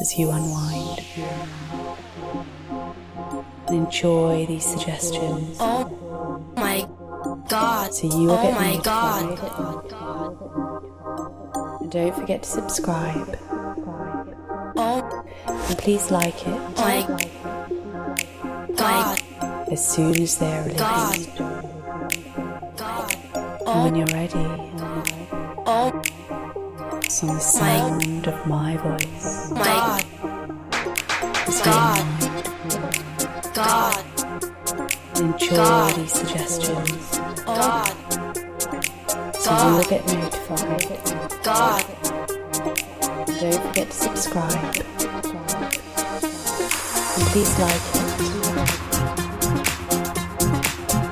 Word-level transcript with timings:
as 0.00 0.18
you 0.18 0.30
unwind 0.30 1.04
and 3.66 3.76
enjoy 3.76 4.46
these 4.46 4.64
suggestions. 4.64 5.56
Oh 5.60 6.42
my 6.56 6.86
god. 7.48 7.94
So 7.94 8.06
you 8.06 8.28
will 8.28 8.38
oh 8.38 8.42
get 8.42 8.54
my 8.54 8.72
notified. 8.74 9.38
god. 9.90 11.80
And 11.82 11.90
don't 11.92 12.14
forget 12.14 12.42
to 12.44 12.48
subscribe. 12.48 13.38
Oh 14.76 15.24
And 15.46 15.78
please 15.78 16.10
like 16.10 16.46
it 16.46 16.58
my 16.76 17.02
god. 18.76 19.20
as 19.70 19.86
soon 19.86 20.16
as 20.20 20.36
they're 20.38 20.68
God. 20.76 21.12
released. 21.16 21.36
God. 22.76 23.14
And 23.66 23.84
when 23.84 23.94
oh. 23.94 23.98
you're 23.98 24.06
ready, 24.06 24.34
Oh 24.36 24.69
it's 27.22 27.32
the 27.32 27.38
sound 27.38 28.26
of 28.28 28.46
my 28.46 28.78
voice. 28.78 29.50
my 29.50 29.62
god. 29.62 30.04
As 31.48 31.60
God. 31.60 32.04
God. 33.54 34.04
and 35.16 35.34
enjoy 35.34 35.56
God. 35.56 35.96
these 35.96 36.12
suggestions. 36.12 37.18
God. 37.44 37.88
So 39.36 39.50
you 39.50 39.74
will 39.74 39.82
God. 39.82 39.90
get 39.90 40.06
notified. 40.06 41.44
God. 41.44 41.84
Don't 43.26 43.62
forget 43.66 43.90
to 43.90 43.96
subscribe. 43.96 44.76
And 47.16 47.26
please 47.28 47.58
like 47.58 47.84
it 47.96 48.08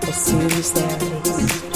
as 0.08 0.16
soon 0.24 0.52
as 0.52 0.72
they're 0.72 0.98
released. 0.98 1.67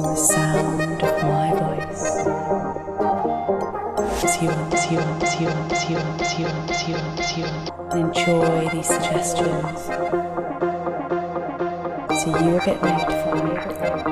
On 0.00 0.14
the 0.14 0.16
sound 0.16 1.02
of 1.02 1.22
my 1.24 1.52
voice. 1.60 2.04
As 4.24 4.42
you 4.42 4.48
as 4.48 4.90
you 4.90 4.98
as 4.98 5.40
you 5.40 5.48
as 5.48 5.90
you 5.90 5.96
as 5.96 6.38
you 6.38 6.46
as 6.46 6.88
you 6.88 6.96
as 7.18 7.36
you 7.36 7.44
and 7.44 8.08
enjoy 8.08 8.68
these 8.70 8.86
suggestions. 8.86 9.80
So 12.22 12.38
you 12.38 12.50
will 12.52 12.60
get 12.64 12.82
notified. 12.82 14.09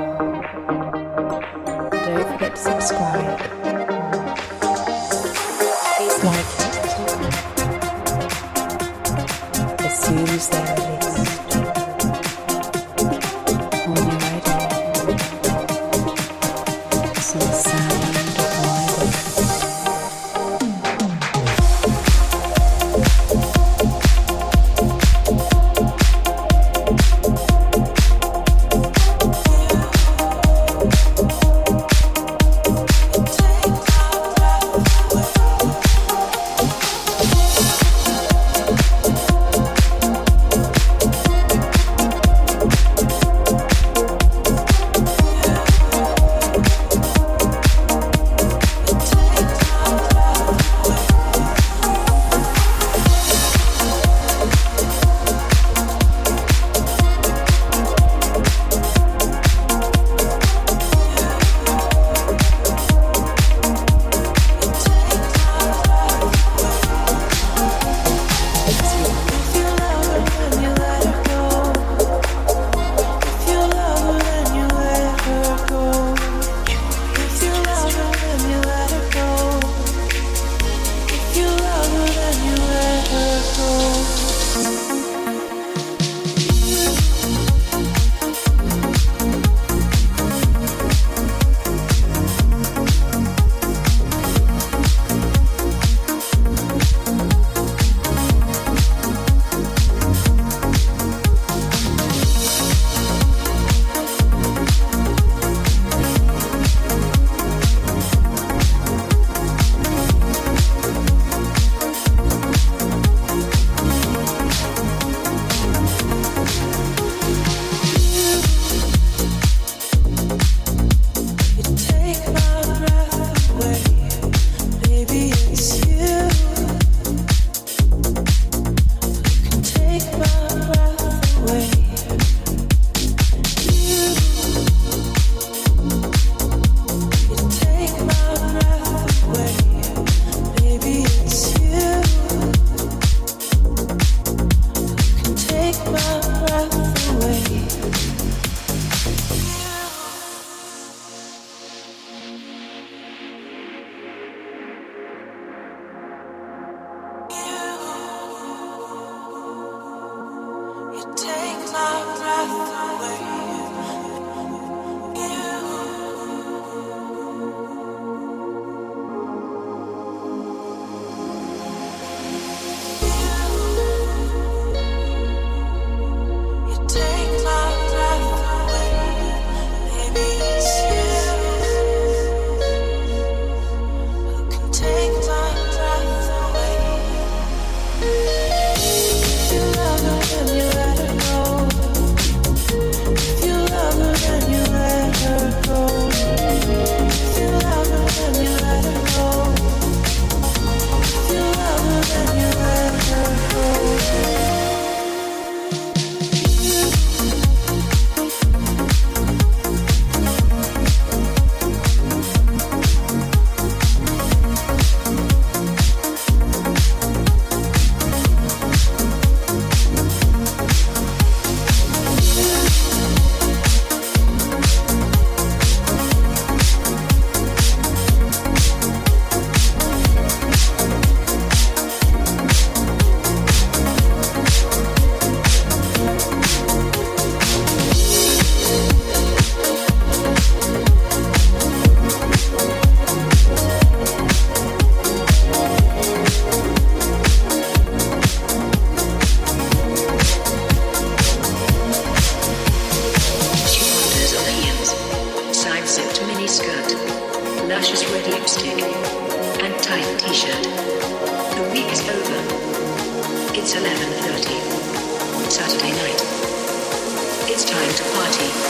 Party. 267.97 268.68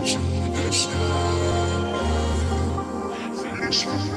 Listen. 0.00 0.22
Listen. 3.60 4.09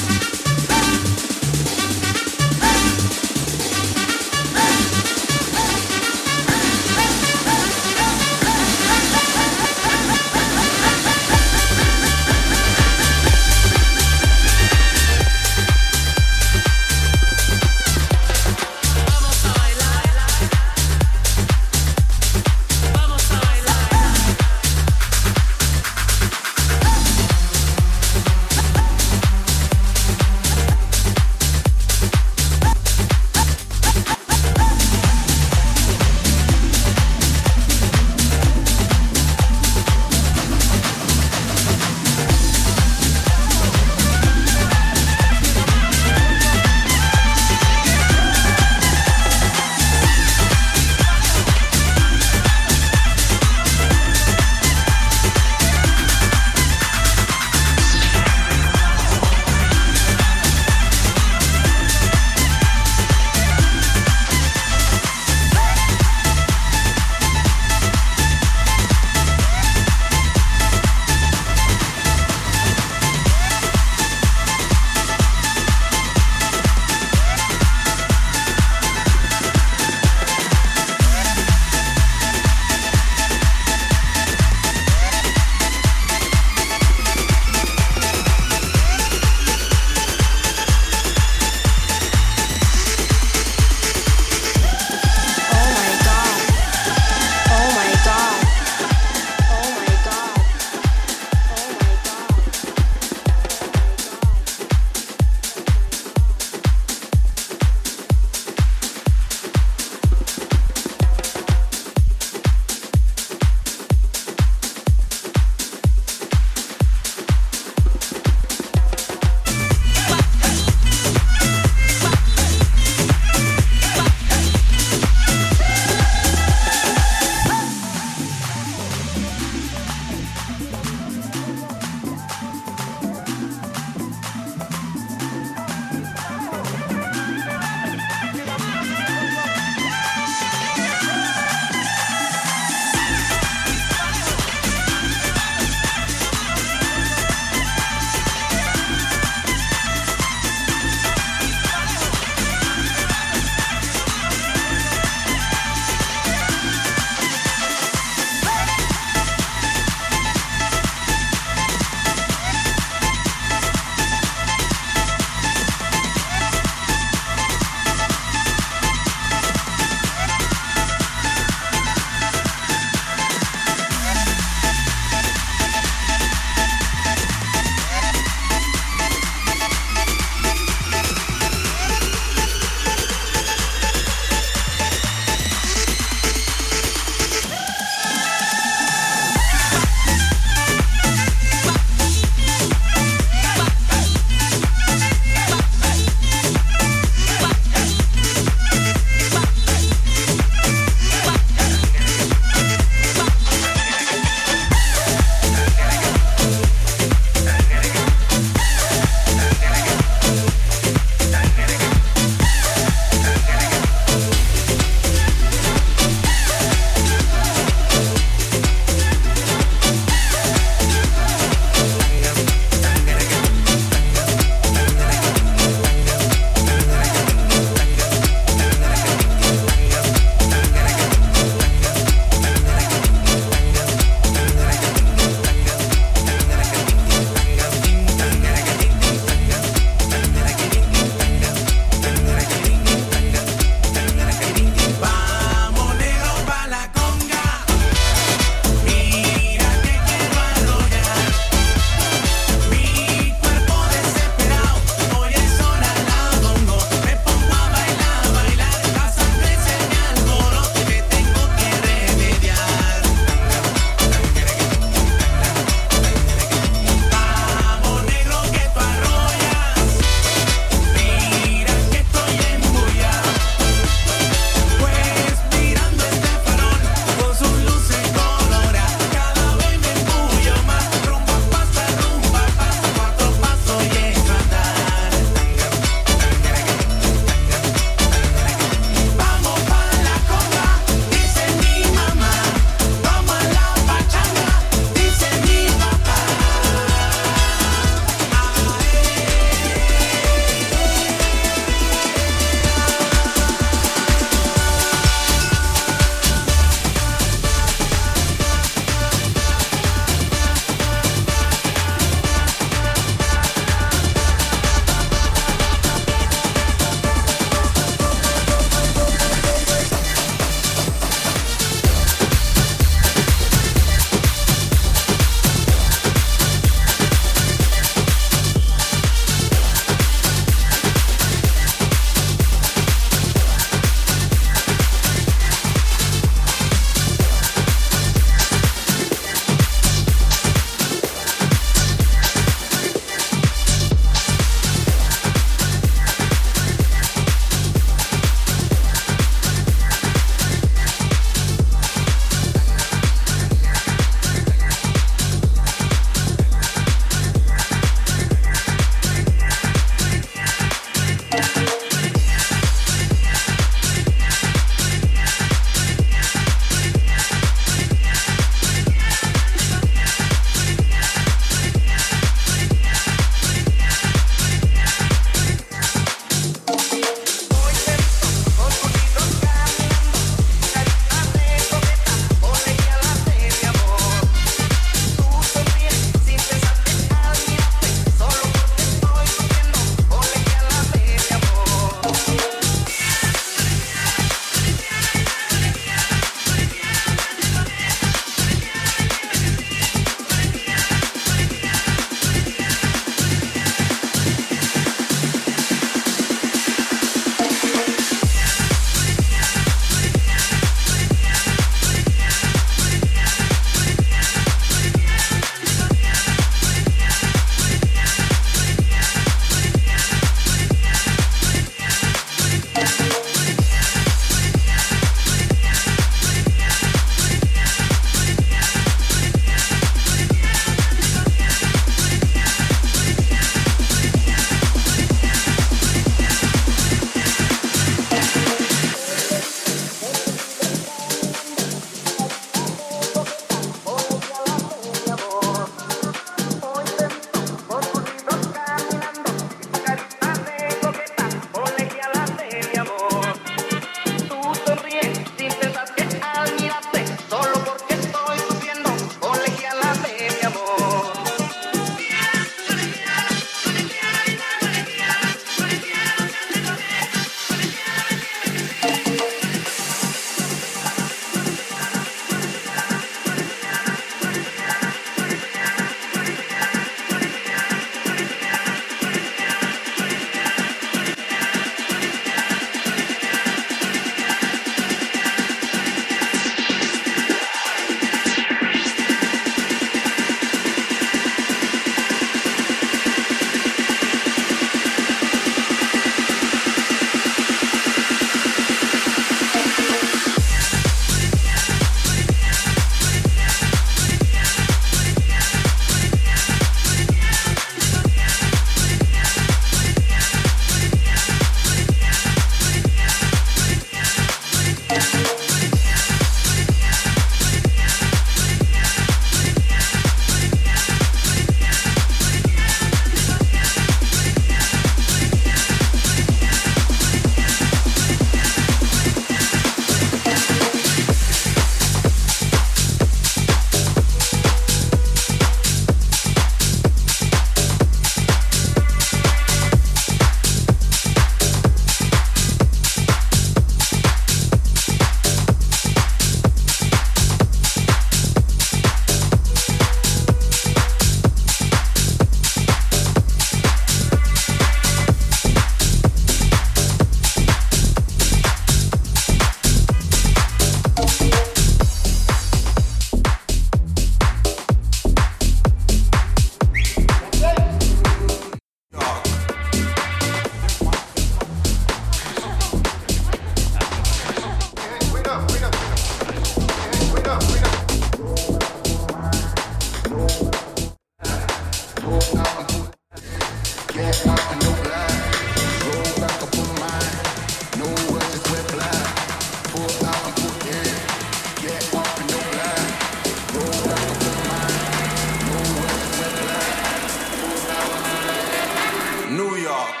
New 599.31 599.55
York. 599.55 600.00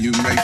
you 0.00 0.12
make 0.22 0.39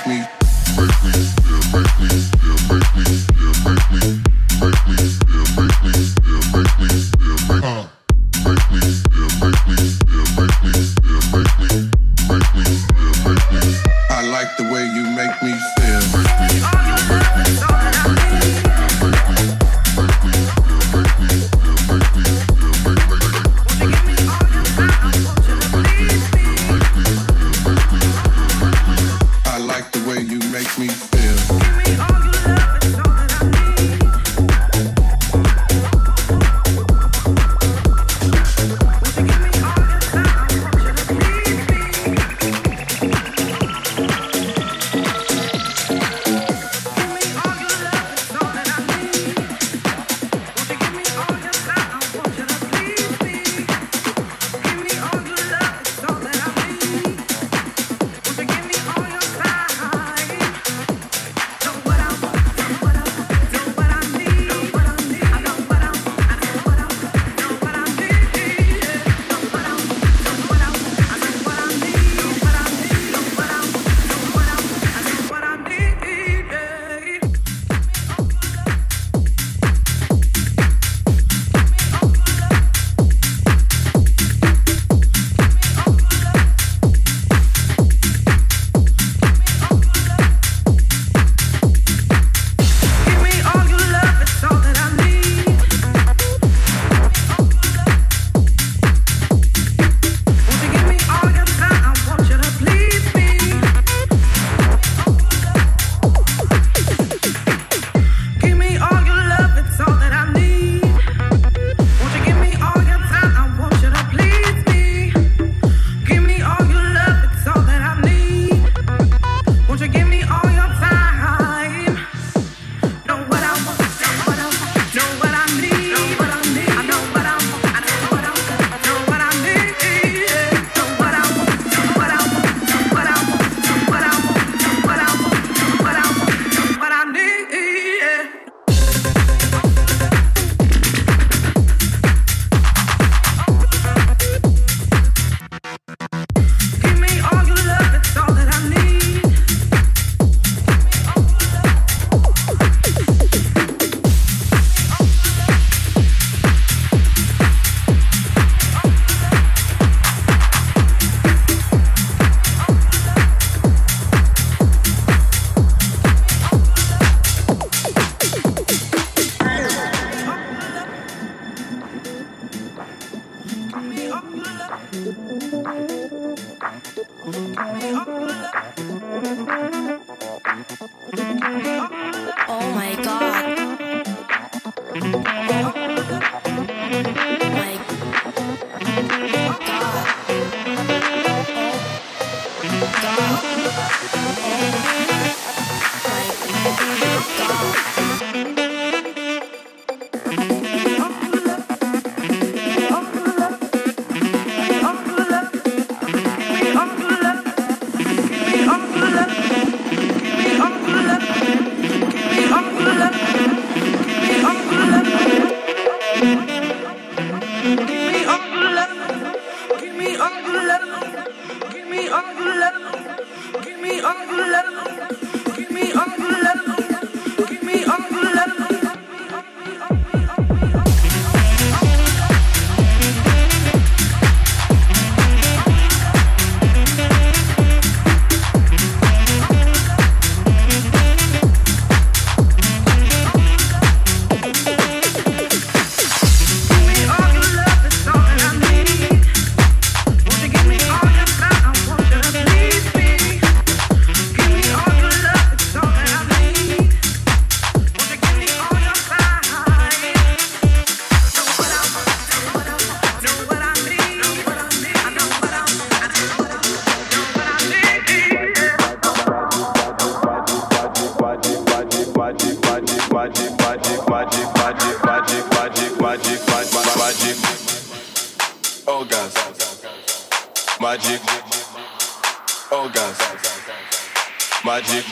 magic, 284.77 285.05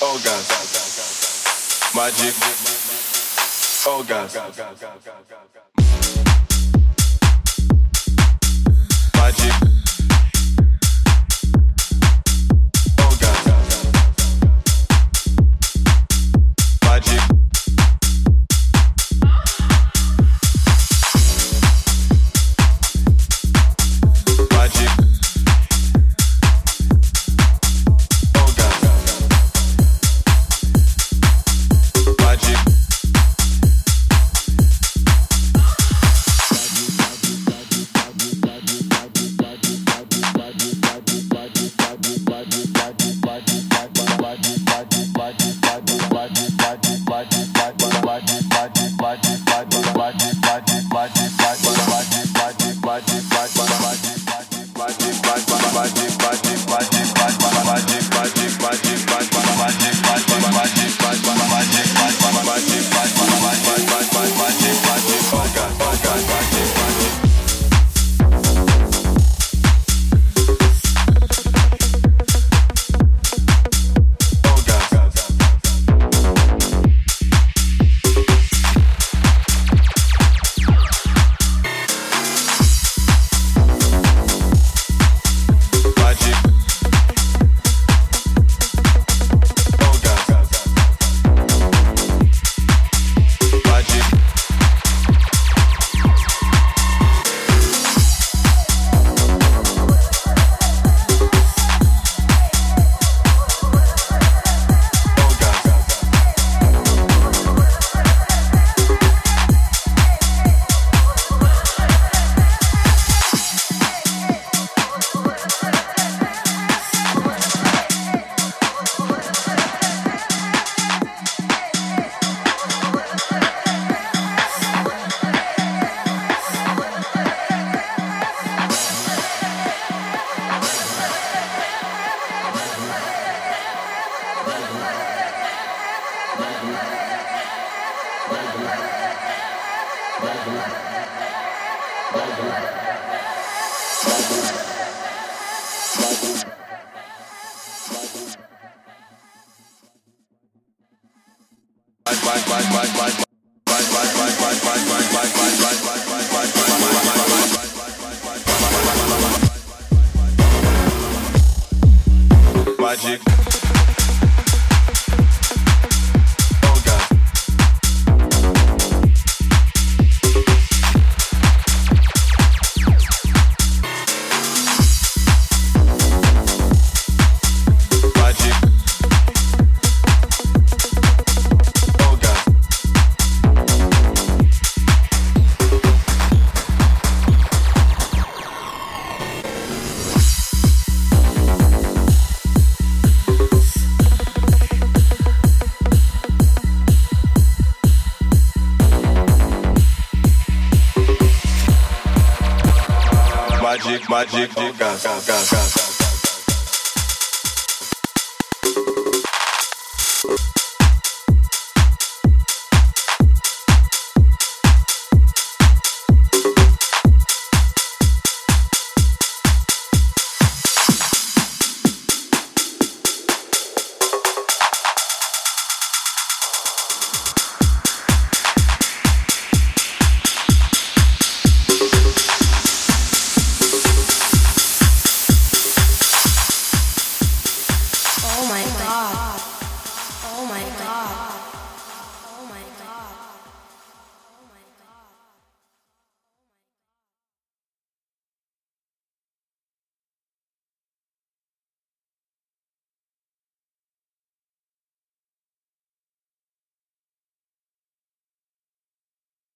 oh, 0.00 0.16
magic, 1.96 2.34
oh, 3.88 4.04
gas, 4.06 5.61